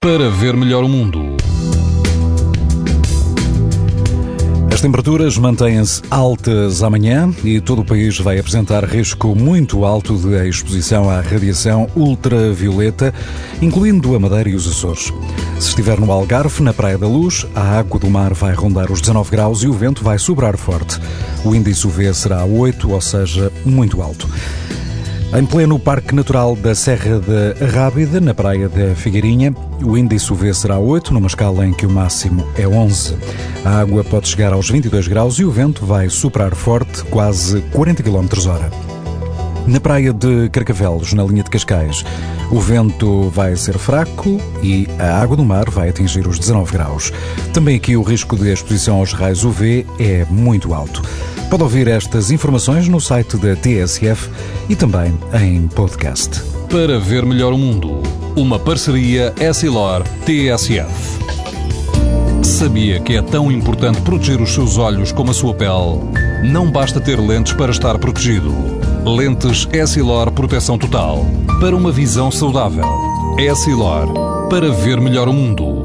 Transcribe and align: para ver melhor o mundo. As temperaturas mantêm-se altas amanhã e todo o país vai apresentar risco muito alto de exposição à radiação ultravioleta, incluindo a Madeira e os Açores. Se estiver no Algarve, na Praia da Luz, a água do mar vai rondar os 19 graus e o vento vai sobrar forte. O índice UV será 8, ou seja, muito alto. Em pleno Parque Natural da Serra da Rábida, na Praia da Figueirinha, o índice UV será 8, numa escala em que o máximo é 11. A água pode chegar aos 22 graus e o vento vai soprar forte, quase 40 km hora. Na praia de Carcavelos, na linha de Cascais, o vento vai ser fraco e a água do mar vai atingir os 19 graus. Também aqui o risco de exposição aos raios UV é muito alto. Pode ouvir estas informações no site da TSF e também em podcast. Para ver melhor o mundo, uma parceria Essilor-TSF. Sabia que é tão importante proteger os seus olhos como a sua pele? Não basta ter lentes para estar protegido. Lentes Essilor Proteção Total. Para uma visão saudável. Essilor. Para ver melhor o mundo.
para 0.00 0.30
ver 0.30 0.56
melhor 0.56 0.84
o 0.84 0.88
mundo. 0.88 1.36
As 4.72 4.80
temperaturas 4.80 5.36
mantêm-se 5.36 6.00
altas 6.08 6.84
amanhã 6.84 7.34
e 7.42 7.60
todo 7.60 7.82
o 7.82 7.84
país 7.84 8.16
vai 8.16 8.38
apresentar 8.38 8.84
risco 8.84 9.34
muito 9.34 9.84
alto 9.84 10.16
de 10.16 10.48
exposição 10.48 11.10
à 11.10 11.20
radiação 11.20 11.88
ultravioleta, 11.96 13.12
incluindo 13.60 14.14
a 14.14 14.20
Madeira 14.20 14.50
e 14.50 14.54
os 14.54 14.68
Açores. 14.68 15.12
Se 15.58 15.70
estiver 15.70 15.98
no 15.98 16.12
Algarve, 16.12 16.62
na 16.62 16.72
Praia 16.72 16.96
da 16.96 17.08
Luz, 17.08 17.44
a 17.52 17.78
água 17.78 17.98
do 17.98 18.08
mar 18.08 18.32
vai 18.34 18.54
rondar 18.54 18.92
os 18.92 19.00
19 19.00 19.32
graus 19.32 19.64
e 19.64 19.66
o 19.66 19.72
vento 19.72 20.04
vai 20.04 20.16
sobrar 20.16 20.56
forte. 20.56 21.00
O 21.44 21.56
índice 21.56 21.88
UV 21.88 22.14
será 22.14 22.44
8, 22.44 22.88
ou 22.88 23.00
seja, 23.00 23.50
muito 23.64 24.00
alto. 24.00 24.28
Em 25.30 25.44
pleno 25.44 25.78
Parque 25.78 26.14
Natural 26.14 26.56
da 26.56 26.74
Serra 26.74 27.20
da 27.20 27.66
Rábida, 27.66 28.18
na 28.18 28.32
Praia 28.32 28.66
da 28.66 28.94
Figueirinha, 28.94 29.54
o 29.84 29.96
índice 29.96 30.32
UV 30.32 30.54
será 30.54 30.78
8, 30.78 31.12
numa 31.12 31.26
escala 31.26 31.66
em 31.66 31.72
que 31.74 31.84
o 31.84 31.90
máximo 31.90 32.48
é 32.56 32.66
11. 32.66 33.14
A 33.62 33.78
água 33.78 34.02
pode 34.02 34.26
chegar 34.26 34.54
aos 34.54 34.70
22 34.70 35.06
graus 35.06 35.38
e 35.38 35.44
o 35.44 35.50
vento 35.50 35.84
vai 35.84 36.08
soprar 36.08 36.54
forte, 36.54 37.04
quase 37.04 37.60
40 37.72 38.02
km 38.02 38.26
hora. 38.48 38.70
Na 39.66 39.78
praia 39.78 40.14
de 40.14 40.48
Carcavelos, 40.48 41.12
na 41.12 41.22
linha 41.22 41.42
de 41.42 41.50
Cascais, 41.50 42.06
o 42.50 42.58
vento 42.58 43.28
vai 43.28 43.54
ser 43.54 43.76
fraco 43.76 44.40
e 44.62 44.88
a 44.98 45.20
água 45.20 45.36
do 45.36 45.44
mar 45.44 45.68
vai 45.68 45.90
atingir 45.90 46.26
os 46.26 46.38
19 46.38 46.72
graus. 46.72 47.12
Também 47.52 47.76
aqui 47.76 47.98
o 47.98 48.02
risco 48.02 48.34
de 48.34 48.50
exposição 48.50 48.96
aos 48.96 49.12
raios 49.12 49.44
UV 49.44 49.84
é 50.00 50.24
muito 50.30 50.72
alto. 50.72 51.02
Pode 51.50 51.62
ouvir 51.62 51.88
estas 51.88 52.30
informações 52.30 52.88
no 52.88 53.00
site 53.00 53.38
da 53.38 53.56
TSF 53.56 54.28
e 54.68 54.76
também 54.76 55.18
em 55.32 55.66
podcast. 55.66 56.42
Para 56.68 56.98
ver 56.98 57.24
melhor 57.24 57.54
o 57.54 57.58
mundo, 57.58 58.02
uma 58.36 58.58
parceria 58.58 59.32
Essilor-TSF. 59.40 61.18
Sabia 62.42 63.00
que 63.00 63.14
é 63.16 63.22
tão 63.22 63.50
importante 63.50 63.98
proteger 64.02 64.42
os 64.42 64.52
seus 64.52 64.76
olhos 64.76 65.10
como 65.10 65.30
a 65.30 65.34
sua 65.34 65.54
pele? 65.54 66.00
Não 66.44 66.70
basta 66.70 67.00
ter 67.00 67.18
lentes 67.18 67.54
para 67.54 67.72
estar 67.72 67.96
protegido. 67.98 68.52
Lentes 69.06 69.66
Essilor 69.72 70.30
Proteção 70.32 70.76
Total. 70.76 71.24
Para 71.60 71.74
uma 71.74 71.90
visão 71.90 72.30
saudável. 72.30 72.84
Essilor. 73.38 74.48
Para 74.50 74.70
ver 74.70 75.00
melhor 75.00 75.28
o 75.28 75.32
mundo. 75.32 75.77